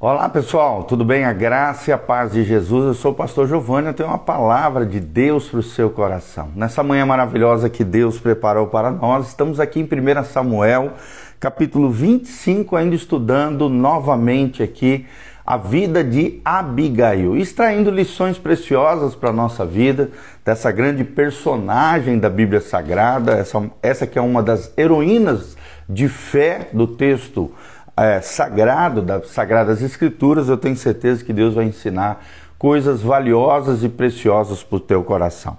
[0.00, 1.24] Olá pessoal, tudo bem?
[1.24, 2.86] A graça e a paz de Jesus.
[2.86, 6.52] Eu sou o pastor Giovanni, eu tenho uma palavra de Deus para o seu coração.
[6.54, 10.92] Nessa manhã maravilhosa que Deus preparou para nós, estamos aqui em 1 Samuel,
[11.40, 15.04] capítulo 25, ainda estudando novamente aqui
[15.44, 20.10] a vida de Abigail, extraindo lições preciosas para a nossa vida,
[20.44, 25.56] dessa grande personagem da Bíblia Sagrada, essa, essa que é uma das heroínas
[25.88, 27.50] de fé do texto
[27.98, 32.24] é, sagrado, das Sagradas Escrituras, eu tenho certeza que Deus vai ensinar
[32.56, 35.58] coisas valiosas e preciosas para o teu coração.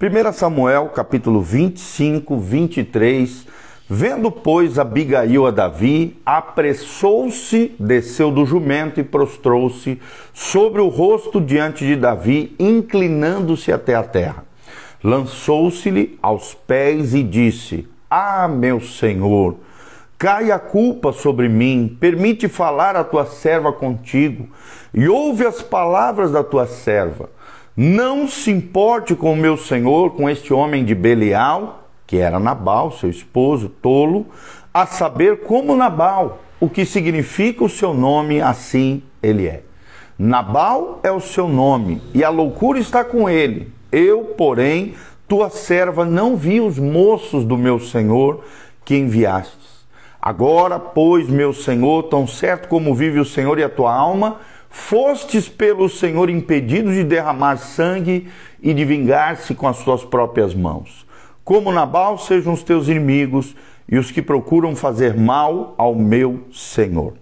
[0.00, 3.46] 1 Samuel, capítulo 25, 23.
[3.90, 9.98] Vendo, pois, Abigail a Davi, apressou-se, desceu do jumento e prostrou-se
[10.34, 14.44] sobre o rosto diante de Davi, inclinando-se até a terra.
[15.02, 19.56] Lançou-se-lhe aos pés e disse: Ah, meu senhor!
[20.18, 24.48] Cai a culpa sobre mim, permite falar a tua serva contigo,
[24.92, 27.30] e ouve as palavras da tua serva.
[27.76, 32.90] Não se importe com o meu senhor, com este homem de Belial, que era Nabal,
[32.90, 34.26] seu esposo, tolo,
[34.74, 39.62] a saber como Nabal, o que significa o seu nome, assim ele é.
[40.18, 43.72] Nabal é o seu nome, e a loucura está com ele.
[43.92, 44.96] Eu, porém,
[45.28, 48.42] tua serva, não vi os moços do meu senhor
[48.84, 49.77] que enviaste
[50.20, 54.38] Agora, pois, meu Senhor, tão certo como vive o Senhor e a tua alma,
[54.68, 58.28] fostes pelo Senhor impedidos de derramar sangue
[58.60, 61.06] e de vingar-se com as tuas próprias mãos.
[61.44, 63.54] Como Nabal sejam os teus inimigos
[63.88, 67.14] e os que procuram fazer mal ao meu Senhor.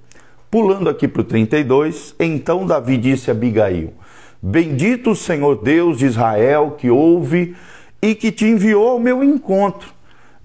[0.50, 3.92] Pulando aqui para o 32, então Davi disse a Abigail:
[4.40, 7.54] Bendito o Senhor Deus de Israel que ouve
[8.00, 9.95] e que te enviou ao meu encontro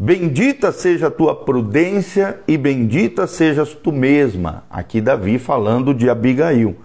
[0.03, 4.63] Bendita seja a tua prudência e bendita sejas tu mesma.
[4.67, 6.75] Aqui Davi falando de Abigail.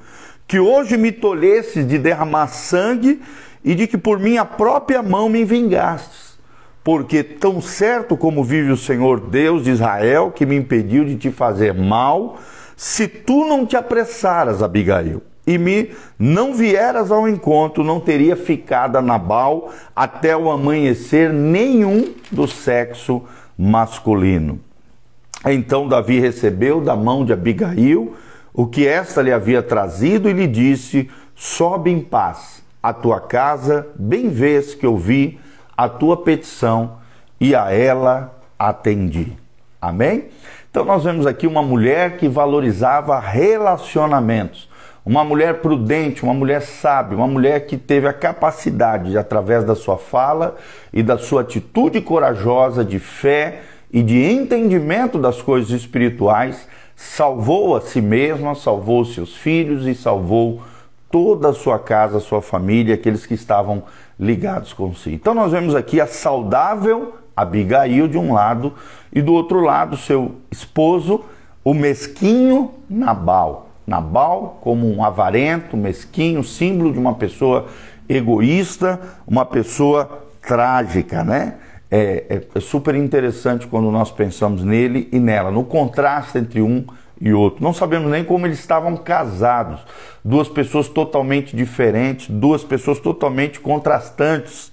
[0.47, 3.23] Que hoje me tolhesses de derramar sangue
[3.65, 6.39] e de que por minha própria mão me vingastes.
[6.85, 11.31] Porque tão certo como vive o Senhor Deus de Israel, que me impediu de te
[11.31, 12.39] fazer mal,
[12.77, 18.97] se tu não te apressaras, Abigail, e me não vieras ao encontro, não teria ficado
[18.97, 23.23] a Nabal até o amanhecer nenhum do sexo
[23.57, 24.59] masculino.
[25.45, 28.17] Então Davi recebeu da mão de Abigail
[28.53, 33.87] o que esta lhe havia trazido e lhe disse: Sobe em paz a tua casa,
[33.95, 35.39] bem vês que ouvi
[35.77, 36.99] a tua petição
[37.41, 39.33] e a ela atendi.
[39.81, 40.25] Amém?
[40.71, 44.69] Então nós vemos aqui uma mulher que valorizava relacionamentos
[45.07, 49.77] uma mulher prudente, uma mulher sábia, uma mulher que teve a capacidade, de, através da
[49.77, 50.57] sua fala
[50.93, 53.63] e da sua atitude corajosa de fé
[53.93, 56.67] e de entendimento das coisas espirituais,
[56.97, 60.61] salvou a si mesma, salvou seus filhos e salvou
[61.09, 63.85] toda a sua casa, a sua família, aqueles que estavam
[64.19, 65.13] ligados com si.
[65.13, 68.75] Então nós vemos aqui a saudável Abigail de um lado
[69.13, 71.25] e do outro lado seu esposo,
[71.63, 73.66] o mesquinho Nabal.
[73.87, 77.67] Nabal como um avarento, mesquinho, símbolo de uma pessoa
[78.09, 81.55] egoísta, uma pessoa trágica, né?
[81.89, 86.85] É, é, é, super interessante quando nós pensamos nele e nela, no contraste entre um
[87.21, 87.63] e outro.
[87.63, 89.81] Não sabemos nem como eles estavam casados.
[90.25, 94.73] Duas pessoas totalmente diferentes, duas pessoas totalmente contrastantes.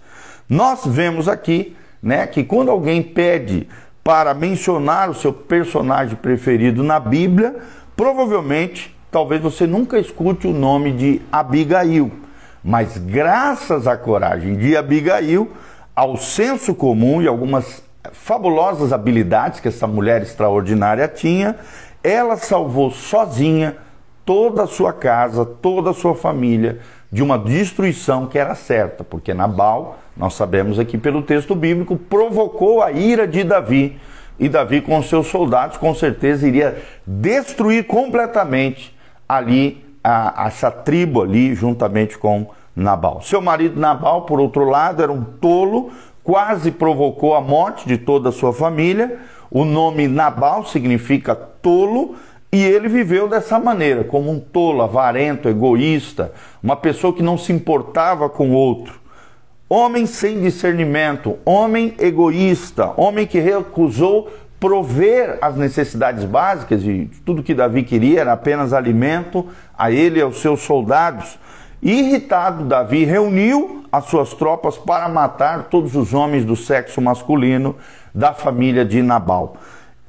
[0.49, 3.67] Nós vemos aqui, né, que quando alguém pede
[4.03, 7.55] para mencionar o seu personagem preferido na Bíblia,
[7.95, 12.11] provavelmente talvez você nunca escute o nome de Abigail,
[12.63, 15.51] mas graças à coragem de Abigail,
[15.95, 21.57] ao senso comum e algumas fabulosas habilidades que essa mulher extraordinária tinha,
[22.03, 23.77] ela salvou sozinha
[24.25, 26.79] toda a sua casa, toda a sua família
[27.11, 32.81] de uma destruição que era certa, porque Nabal, nós sabemos aqui pelo texto bíblico, provocou
[32.81, 33.99] a ira de Davi.
[34.39, 38.91] E Davi, com seus soldados, com certeza iria destruir completamente
[39.27, 43.21] ali a, essa tribo ali juntamente com Nabal.
[43.21, 45.91] Seu marido Nabal, por outro lado, era um tolo,
[46.23, 49.19] quase provocou a morte de toda a sua família.
[49.49, 52.15] O nome Nabal significa tolo,
[52.51, 56.31] e ele viveu dessa maneira, como um tolo, avarento, egoísta,
[56.61, 59.01] uma pessoa que não se importava com o outro.
[59.67, 64.29] Homem sem discernimento, homem egoísta, homem que recusou
[64.63, 69.45] prover as necessidades básicas e tudo que Davi queria era apenas alimento
[69.77, 71.37] a ele e aos seus soldados.
[71.81, 77.75] Irritado, Davi reuniu as suas tropas para matar todos os homens do sexo masculino
[78.15, 79.57] da família de Nabal.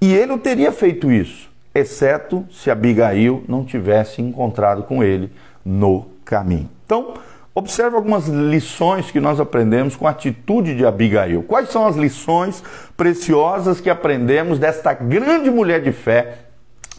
[0.00, 1.50] E ele teria feito isso.
[1.74, 5.32] exceto se Abigail não tivesse encontrado com ele
[5.64, 6.70] no caminho.
[6.86, 7.14] Então,
[7.54, 11.44] observe algumas lições que nós aprendemos com a atitude de Abigail.
[11.44, 12.62] Quais são as lições
[12.96, 16.38] preciosas que aprendemos desta grande mulher de fé,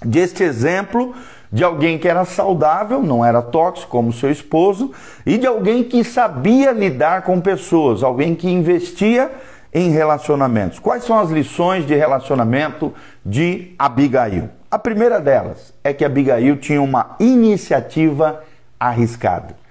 [0.04, 1.13] deste exemplo
[1.52, 4.92] de alguém que era saudável, não era tóxico como seu esposo,
[5.25, 9.31] e de alguém que sabia lidar com pessoas, alguém que investia
[9.74, 10.80] em relacionamentos.
[10.80, 12.94] Quais são as lições de relacionamento
[13.25, 14.50] de Abigail?
[14.72, 18.42] A primeira delas é que Abigail tinha uma iniciativa
[18.80, 19.65] arriscada.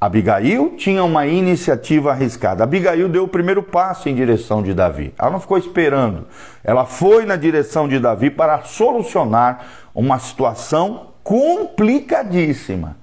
[0.00, 2.64] Abigail tinha uma iniciativa arriscada.
[2.64, 5.12] Abigail deu o primeiro passo em direção de Davi.
[5.18, 6.26] Ela não ficou esperando.
[6.64, 12.96] Ela foi na direção de Davi para solucionar uma situação complicadíssima.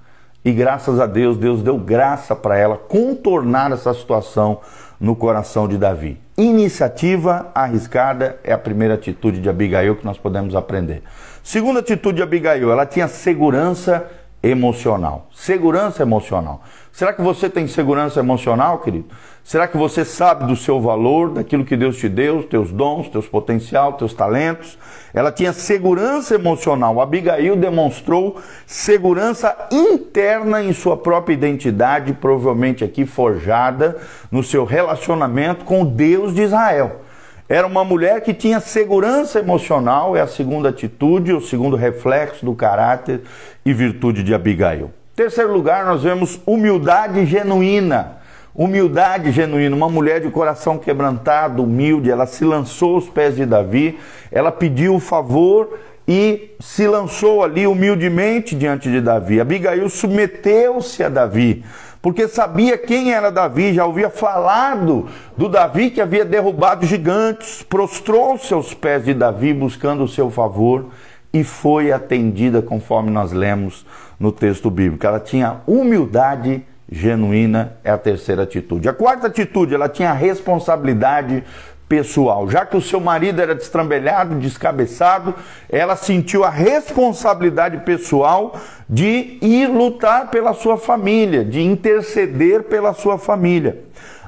[0.44, 4.62] E graças a Deus, Deus deu graça para ela contornar essa situação
[5.00, 6.20] no coração de Davi.
[6.36, 11.04] Iniciativa arriscada é a primeira atitude de Abigail que nós podemos aprender.
[11.44, 14.10] Segunda atitude de Abigail, ela tinha segurança
[14.50, 15.28] emocional.
[15.34, 16.62] Segurança emocional.
[16.92, 19.06] Será que você tem segurança emocional, querido?
[19.44, 23.28] Será que você sabe do seu valor, daquilo que Deus te deu, teus dons, teus
[23.28, 24.78] potencial, teus talentos?
[25.14, 27.00] Ela tinha segurança emocional.
[27.00, 33.98] Abigail demonstrou segurança interna em sua própria identidade, provavelmente aqui forjada
[34.30, 37.07] no seu relacionamento com o Deus de Israel.
[37.50, 42.54] Era uma mulher que tinha segurança emocional, é a segunda atitude, o segundo reflexo do
[42.54, 43.22] caráter
[43.66, 44.92] e virtude de Abigail.
[45.16, 48.18] Terceiro lugar, nós vemos humildade genuína.
[48.54, 53.98] Humildade genuína, uma mulher de coração quebrantado, humilde, ela se lançou aos pés de Davi,
[54.30, 59.40] ela pediu o favor e se lançou ali humildemente diante de Davi.
[59.40, 61.64] Abigail submeteu-se a Davi
[62.02, 68.54] porque sabia quem era Davi, já ouvia falado do Davi que havia derrubado gigantes, prostrou-se
[68.54, 70.88] aos pés de Davi buscando o seu favor
[71.34, 73.86] e foi atendida conforme nós lemos
[74.20, 75.06] no texto bíblico.
[75.06, 78.88] Ela tinha humildade genuína, é a terceira atitude.
[78.88, 81.44] A quarta atitude, ela tinha responsabilidade
[81.88, 82.50] pessoal.
[82.50, 85.34] Já que o seu marido era destrambelhado, descabeçado,
[85.70, 88.56] ela sentiu a responsabilidade pessoal
[88.90, 93.84] de ir lutar pela sua família, de interceder pela sua família.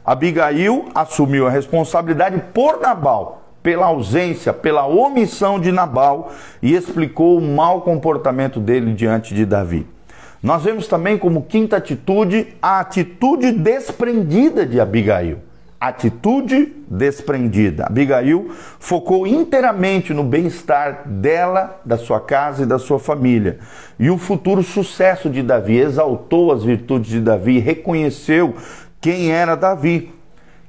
[0.05, 6.31] Abigail assumiu a responsabilidade por Nabal, pela ausência, pela omissão de Nabal
[6.61, 9.85] e explicou o mau comportamento dele diante de Davi.
[10.41, 15.48] Nós vemos também como quinta atitude a atitude desprendida de Abigail
[15.79, 17.85] atitude desprendida.
[17.85, 23.59] Abigail focou inteiramente no bem-estar dela, da sua casa e da sua família.
[23.97, 28.55] E o futuro sucesso de Davi exaltou as virtudes de Davi, reconheceu
[28.99, 30.11] quem era Davi.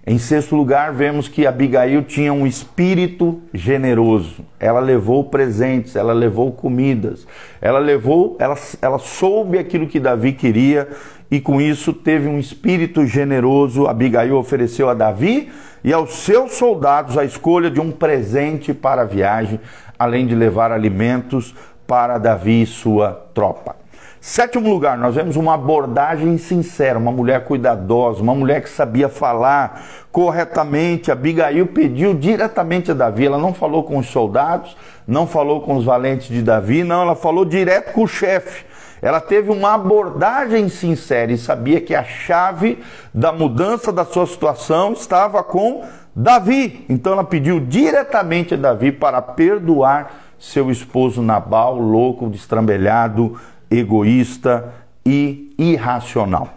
[0.06, 4.46] Em sexto lugar, vemos que Abigail tinha um espírito generoso.
[4.58, 7.26] Ela levou presentes, ela levou comidas,
[7.60, 10.88] ela levou, ela, ela soube aquilo que Davi queria
[11.30, 13.86] e com isso teve um espírito generoso.
[13.86, 15.50] Abigail ofereceu a Davi
[15.84, 19.60] e aos seus soldados a escolha de um presente para a viagem,
[19.98, 21.54] além de levar alimentos
[21.86, 23.79] para Davi e sua tropa.
[24.22, 29.82] Sétimo lugar, nós vemos uma abordagem sincera, uma mulher cuidadosa, uma mulher que sabia falar
[30.12, 31.10] corretamente.
[31.10, 34.76] Abigail pediu diretamente a Davi, ela não falou com os soldados,
[35.08, 38.66] não falou com os valentes de Davi, não, ela falou direto com o chefe.
[39.00, 42.78] Ela teve uma abordagem sincera e sabia que a chave
[43.14, 45.82] da mudança da sua situação estava com
[46.14, 46.84] Davi.
[46.90, 53.38] Então ela pediu diretamente a Davi para perdoar seu esposo Nabal, louco, destrambelhado,
[53.70, 54.72] egoísta
[55.04, 56.54] e irracional.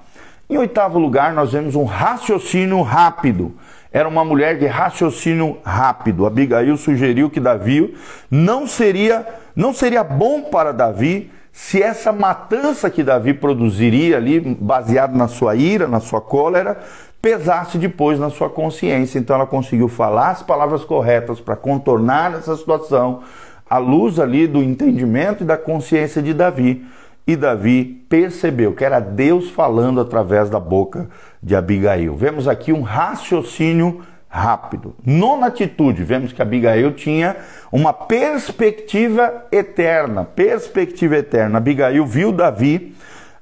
[0.49, 3.55] Em oitavo lugar, nós vemos um raciocínio rápido.
[3.91, 6.25] Era uma mulher de raciocínio rápido.
[6.25, 7.95] Abigail sugeriu que Davi
[8.29, 15.15] não seria, não seria bom para Davi se essa matança que Davi produziria ali, baseado
[15.15, 16.79] na sua ira, na sua cólera,
[17.21, 19.19] pesasse depois na sua consciência.
[19.19, 23.21] Então ela conseguiu falar as palavras corretas para contornar essa situação,
[23.73, 26.85] à luz ali do entendimento e da consciência de Davi.
[27.25, 31.09] E Davi percebeu que era Deus falando através da boca
[31.41, 32.15] de Abigail.
[32.15, 34.95] Vemos aqui um raciocínio rápido.
[35.03, 37.35] Nona atitude, vemos que Abigail tinha
[37.71, 41.57] uma perspectiva eterna, perspectiva eterna.
[41.57, 42.95] Abigail viu Davi,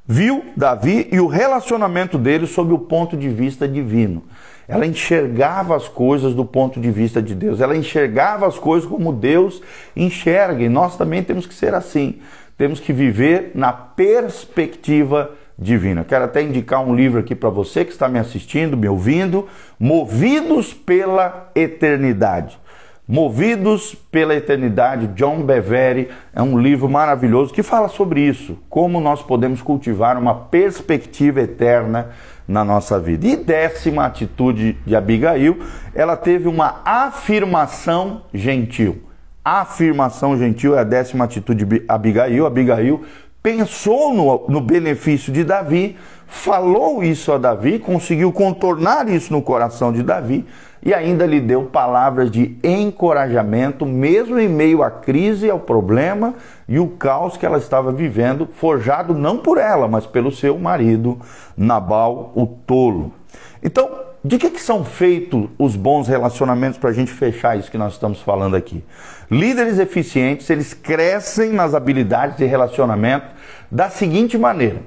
[0.08, 4.24] viu Davi e o relacionamento dele sob o ponto de vista divino.
[4.72, 7.60] Ela enxergava as coisas do ponto de vista de Deus.
[7.60, 9.62] Ela enxergava as coisas como Deus
[9.94, 10.64] enxerga.
[10.64, 12.22] E nós também temos que ser assim.
[12.58, 16.06] Temos que viver na perspectiva divina.
[16.06, 19.46] Quero até indicar um livro aqui para você que está me assistindo, me ouvindo,
[19.78, 22.58] Movidos pela Eternidade.
[23.06, 29.22] Movidos pela Eternidade, John Bevere, é um livro maravilhoso que fala sobre isso, como nós
[29.22, 32.12] podemos cultivar uma perspectiva eterna
[32.52, 33.26] na nossa vida.
[33.26, 35.60] E décima atitude de Abigail,
[35.96, 39.04] ela teve uma afirmação gentil.
[39.44, 42.46] afirmação gentil é a décima atitude de Abigail.
[42.46, 43.02] Abigail
[43.42, 49.92] pensou no, no benefício de Davi, falou isso a Davi, conseguiu contornar isso no coração
[49.92, 50.46] de Davi
[50.84, 56.34] e ainda lhe deu palavras de encorajamento, mesmo em meio à crise, ao problema
[56.68, 61.20] e o caos que ela estava vivendo, forjado não por ela, mas pelo seu marido
[61.56, 63.14] Nabal, o tolo.
[63.62, 63.90] Então,
[64.24, 67.94] de que, que são feitos os bons relacionamentos para a gente fechar isso que nós
[67.94, 68.84] estamos falando aqui?
[69.30, 73.26] Líderes eficientes, eles crescem nas habilidades de relacionamento
[73.70, 74.82] da seguinte maneira.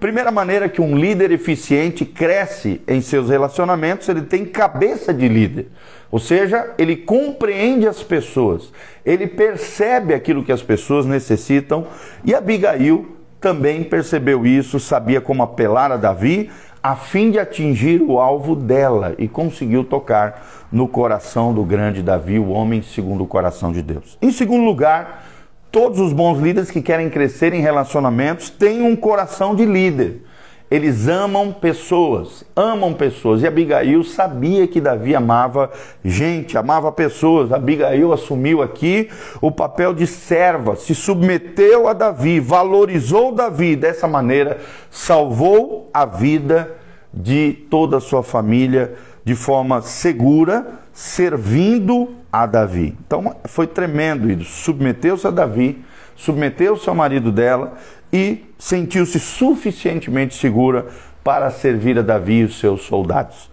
[0.00, 5.68] Primeira maneira que um líder eficiente cresce em seus relacionamentos, ele tem cabeça de líder.
[6.10, 8.72] Ou seja, ele compreende as pessoas,
[9.04, 11.86] ele percebe aquilo que as pessoas necessitam
[12.24, 16.50] e Abigail também percebeu isso, sabia como apelar a Davi
[16.82, 22.38] a fim de atingir o alvo dela e conseguiu tocar no coração do grande Davi,
[22.38, 24.16] o homem segundo o coração de Deus.
[24.22, 25.26] Em segundo lugar,
[25.70, 30.22] Todos os bons líderes que querem crescer em relacionamentos têm um coração de líder.
[30.68, 33.42] Eles amam pessoas, amam pessoas.
[33.42, 35.70] E Abigail sabia que Davi amava
[36.04, 37.52] gente, amava pessoas.
[37.52, 39.08] Abigail assumiu aqui
[39.40, 43.74] o papel de serva, se submeteu a Davi, valorizou Davi.
[43.76, 44.58] Dessa maneira,
[44.90, 46.76] salvou a vida
[47.12, 52.96] de toda a sua família de forma segura, servindo a Davi.
[53.06, 54.44] Então foi tremendo isso.
[54.44, 55.84] Submeteu-se a Davi,
[56.16, 57.74] submeteu-se ao marido dela
[58.12, 60.86] e sentiu-se suficientemente segura
[61.22, 63.50] para servir a Davi e os seus soldados.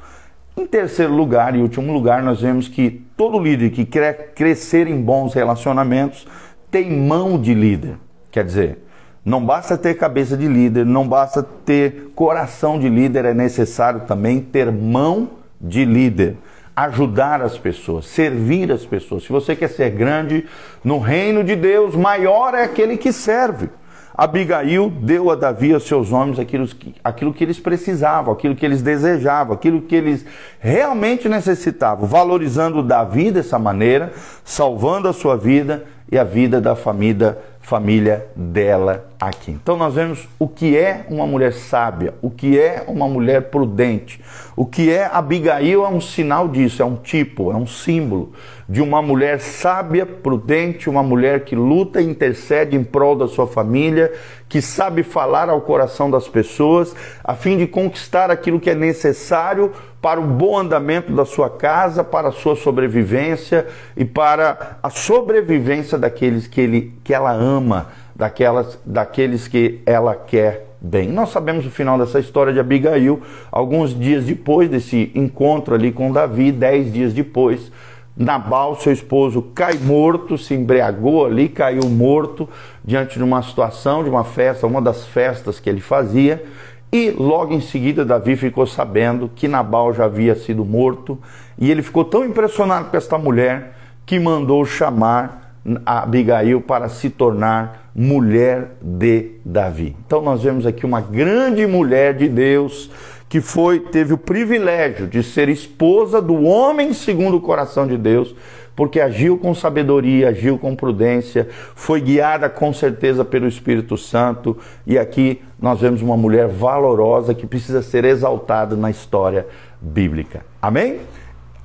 [0.56, 5.00] Em terceiro lugar e último lugar, nós vemos que todo líder que quer crescer em
[5.00, 6.28] bons relacionamentos
[6.72, 7.96] tem mão de líder.
[8.32, 8.80] Quer dizer,
[9.24, 14.40] não basta ter cabeça de líder, não basta ter coração de líder, é necessário também
[14.40, 15.30] ter mão
[15.62, 16.38] de líder
[16.78, 19.24] ajudar as pessoas, servir as pessoas.
[19.24, 20.46] Se você quer ser grande
[20.84, 23.68] no reino de Deus, maior é aquele que serve.
[24.14, 28.64] Abigail deu a Davi a seus homens aquilo que, aquilo que eles precisavam, aquilo que
[28.64, 30.24] eles desejavam, aquilo que eles
[30.60, 34.14] realmente necessitavam, valorizando Davi dessa maneira,
[34.46, 39.52] salvando a sua vida e a vida da família, família dela aqui.
[39.52, 44.22] Então nós vemos o que é uma mulher sábia, o que é uma mulher prudente,
[44.56, 48.34] o que é Abigail é um sinal disso, é um tipo, é um símbolo
[48.70, 53.48] de uma mulher sábia, prudente, uma mulher que luta e intercede em prol da sua
[53.48, 54.12] família,
[54.50, 56.94] que sabe falar ao coração das pessoas,
[57.24, 59.72] a fim de conquistar aquilo que é necessário
[60.02, 65.98] para o bom andamento da sua casa, para a sua sobrevivência e para a sobrevivência
[65.98, 71.08] daqueles que, ele, que ela ama daquelas, daqueles que ela quer bem.
[71.10, 73.22] Nós sabemos o final dessa história de Abigail,
[73.52, 77.72] alguns dias depois desse encontro ali com Davi, dez dias depois,
[78.16, 82.50] Nabal, seu esposo, cai morto, se embriagou ali, caiu morto
[82.84, 86.44] diante de uma situação, de uma festa, uma das festas que ele fazia.
[86.92, 91.20] E logo em seguida, Davi ficou sabendo que Nabal já havia sido morto.
[91.60, 95.47] E ele ficou tão impressionado com esta mulher que mandou chamar
[95.86, 99.96] Abigail para se tornar mulher de Davi.
[100.06, 102.90] Então nós vemos aqui uma grande mulher de Deus
[103.30, 108.34] que foi teve o privilégio de ser esposa do homem segundo o coração de Deus,
[108.76, 114.98] porque agiu com sabedoria, agiu com prudência, foi guiada com certeza pelo Espírito Santo, e
[114.98, 119.46] aqui nós vemos uma mulher valorosa que precisa ser exaltada na história
[119.82, 120.46] bíblica.
[120.62, 121.00] Amém?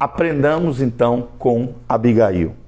[0.00, 2.62] Aprendamos então com Abigail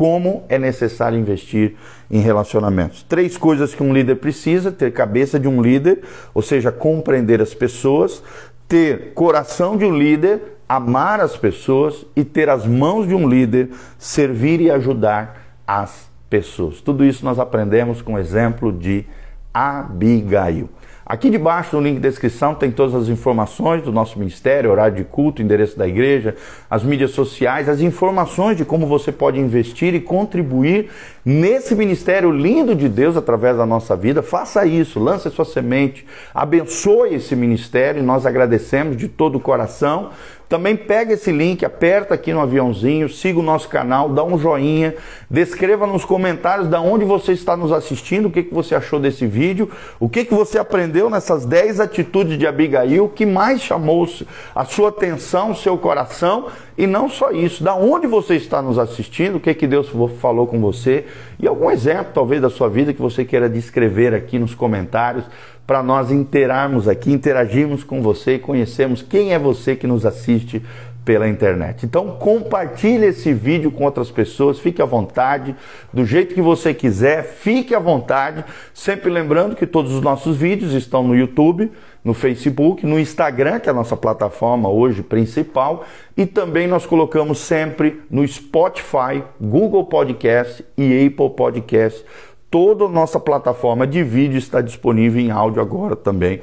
[0.00, 1.74] como é necessário investir
[2.10, 3.02] em relacionamentos.
[3.02, 6.00] Três coisas que um líder precisa: ter cabeça de um líder,
[6.32, 8.22] ou seja, compreender as pessoas,
[8.66, 13.72] ter coração de um líder, amar as pessoas e ter as mãos de um líder,
[13.98, 16.80] servir e ajudar as pessoas.
[16.80, 19.04] Tudo isso nós aprendemos com o exemplo de
[19.52, 20.70] Abigail.
[21.10, 25.02] Aqui debaixo no link de descrição tem todas as informações do nosso ministério, horário de
[25.02, 26.36] culto, endereço da igreja,
[26.70, 30.88] as mídias sociais, as informações de como você pode investir e contribuir
[31.24, 34.22] nesse ministério lindo de Deus através da nossa vida.
[34.22, 40.10] Faça isso, lance sua semente, abençoe esse ministério e nós agradecemos de todo o coração.
[40.50, 44.94] Também pega esse link, aperta aqui no aviãozinho, siga o nosso canal, dá um joinha,
[45.30, 49.26] descreva nos comentários de onde você está nos assistindo, o que, que você achou desse
[49.26, 54.06] vídeo, o que, que você aprendeu deu nessas 10 atitudes de Abigail que mais chamou
[54.54, 58.78] a sua atenção, o seu coração, e não só isso, da onde você está nos
[58.78, 59.90] assistindo, o que, que Deus
[60.20, 61.06] falou com você,
[61.38, 65.24] e algum exemplo, talvez, da sua vida que você queira descrever aqui nos comentários,
[65.70, 70.60] para nós interarmos aqui, interagirmos com você e conhecermos quem é você que nos assiste
[71.04, 71.86] pela internet.
[71.86, 75.54] Então compartilhe esse vídeo com outras pessoas, fique à vontade,
[75.92, 80.72] do jeito que você quiser, fique à vontade, sempre lembrando que todos os nossos vídeos
[80.72, 81.70] estão no YouTube,
[82.04, 85.84] no Facebook, no Instagram, que é a nossa plataforma hoje principal,
[86.16, 92.04] e também nós colocamos sempre no Spotify, Google Podcast e Apple Podcast.
[92.50, 96.42] Toda a nossa plataforma de vídeo está disponível em áudio agora também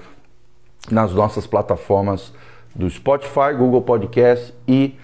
[0.90, 2.34] nas nossas plataformas
[2.74, 4.96] do Spotify, Google Podcast e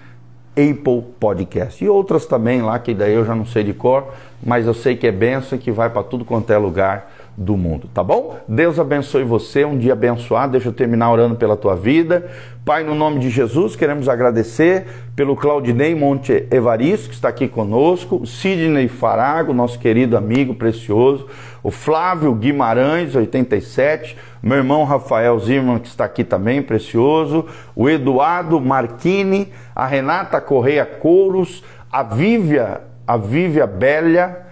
[0.52, 1.84] Apple Podcast.
[1.84, 4.96] E outras também lá, que daí eu já não sei de cor, mas eu sei
[4.96, 8.36] que é benção que vai para tudo quanto é lugar do mundo, tá bom?
[8.46, 10.52] Deus abençoe você, um dia abençoado.
[10.52, 12.30] Deixa eu terminar orando pela tua vida.
[12.64, 18.26] Pai, no nome de Jesus, queremos agradecer pelo Claudinei Monte Evaristo, que está aqui conosco,
[18.26, 21.26] Sidney Farago, nosso querido amigo precioso,
[21.62, 28.60] o Flávio Guimarães, 87, meu irmão Rafael Zimmermann, que está aqui também, precioso, o Eduardo
[28.60, 31.62] Marchini, a Renata Correia Couros,
[31.92, 34.44] a Vívia, a Vívia Bélia,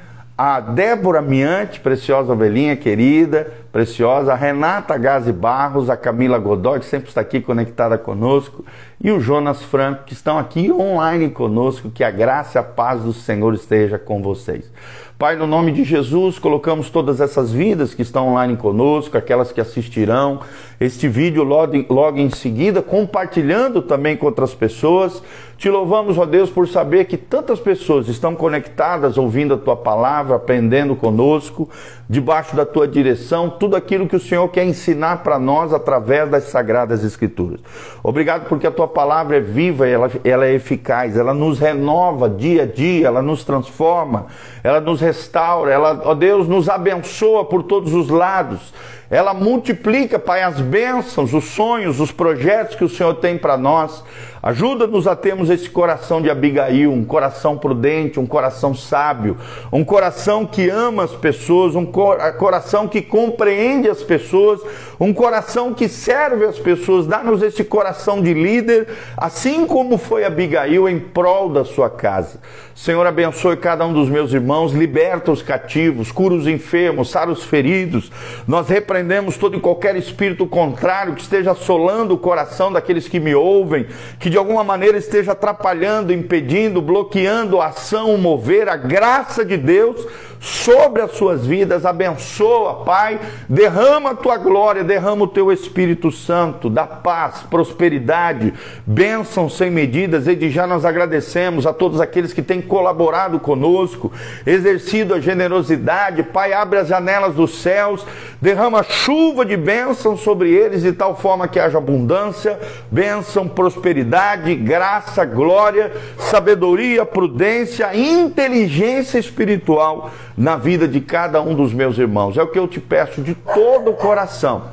[0.45, 6.87] a Débora Miante, preciosa ovelhinha querida, preciosa, a Renata Gazi Barros, a Camila Godoy, que
[6.87, 8.65] sempre está aqui conectada conosco,
[9.01, 13.03] e o Jonas Franco, que estão aqui online conosco, que a graça e a paz
[13.03, 14.69] do Senhor esteja com vocês.
[15.17, 19.61] Pai, no nome de Jesus, colocamos todas essas vidas que estão online conosco, aquelas que
[19.61, 20.41] assistirão
[20.85, 25.23] este vídeo logo, logo em seguida, compartilhando também com outras pessoas.
[25.57, 30.35] Te louvamos, ó Deus, por saber que tantas pessoas estão conectadas, ouvindo a tua palavra,
[30.35, 31.71] aprendendo conosco,
[32.11, 36.45] debaixo da tua direção, tudo aquilo que o Senhor quer ensinar para nós através das
[36.45, 37.61] sagradas Escrituras.
[38.03, 42.65] Obrigado porque a tua palavra é viva, ela, ela é eficaz, ela nos renova dia
[42.65, 44.27] a dia, ela nos transforma,
[44.65, 48.75] ela nos restaura, ela, ó Deus, nos abençoa por todos os lados.
[49.13, 54.03] Ela multiplica, Pai, as bênçãos, os sonhos, os projetos que o Senhor tem para nós.
[54.43, 59.37] Ajuda-nos a termos esse coração de Abigail, um coração prudente, um coração sábio,
[59.73, 64.61] um coração que ama as pessoas, um coração que compreende as pessoas,
[64.99, 67.07] um coração que serve as pessoas.
[67.07, 72.41] Dá-nos esse coração de líder, assim como foi Abigail em prol da sua casa.
[72.75, 77.45] Senhor, abençoe cada um dos meus irmãos, liberta os cativos, cura os enfermos, sara os
[77.45, 78.11] feridos.
[78.49, 83.37] Nós repreendemos todo e qualquer espírito contrário que esteja assolando o coração daqueles que me
[83.37, 83.87] ouvem,
[84.19, 90.07] que de alguma maneira esteja atrapalhando, impedindo, bloqueando a ação, mover, a graça de Deus
[90.43, 96.69] sobre as suas vidas, abençoa, Pai, derrama a tua glória, derrama o teu Espírito Santo,
[96.69, 98.53] dá paz, prosperidade,
[98.85, 104.11] bênção sem medidas, e de já nós agradecemos a todos aqueles que têm colaborado conosco,
[104.45, 108.05] exercido a generosidade, Pai, abre as janelas dos céus,
[108.41, 112.59] derrama chuva de bênção sobre eles de tal forma que haja abundância,
[112.91, 114.22] bênção, prosperidade,
[114.57, 122.37] graça, glória, sabedoria, prudência, inteligência espiritual na vida de cada um dos meus irmãos.
[122.37, 124.65] É o que eu te peço de todo o coração,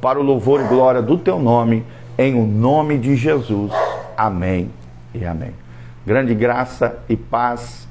[0.00, 1.84] para o louvor e glória do teu nome,
[2.16, 3.72] em o nome de Jesus.
[4.16, 4.70] Amém
[5.14, 5.52] e amém.
[6.06, 7.86] Grande graça e paz.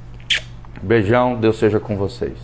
[0.81, 2.37] Beijão, Deus seja com vocês.